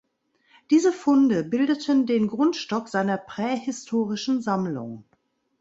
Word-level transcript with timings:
Diese 0.71 0.91
Funde 0.91 1.43
bildeten 1.43 2.07
den 2.07 2.27
Grundstock 2.27 2.89
seiner 2.89 3.19
prähistorischen 3.19 4.41
Sammlung. 4.41 5.03